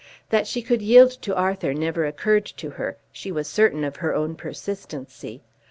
[0.31, 2.97] That she could yield to Arthur never occurred to her.
[3.11, 5.43] She was certain of her own persistency.